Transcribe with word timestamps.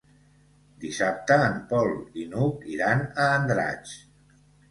Dissabte 0.83 1.35
en 1.49 1.59
Pol 1.73 1.93
i 2.23 2.25
n'Hug 2.33 2.65
iran 2.79 3.05
a 3.25 3.27
Andratx. 3.37 3.93